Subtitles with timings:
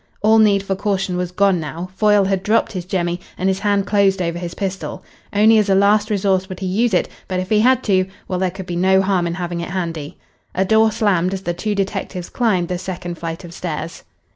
[0.23, 1.91] All need for caution was gone now.
[1.95, 5.03] Foyle had dropped his jemmy and his hand closed over his pistol.
[5.31, 8.39] Only as a last resource would he use it, but if he had to well,
[8.39, 10.17] there could be no harm in having it handy.
[10.55, 14.01] A door slammed as the two detectives climbed the second flight of stairs.